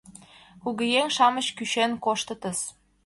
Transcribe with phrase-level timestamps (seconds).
[0.63, 2.59] —Кугыеҥ-шамыч кӱчен коштытыс.